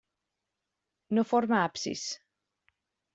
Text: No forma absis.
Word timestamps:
No 1.17 1.25
forma 1.31 1.59
absis. 1.65 2.07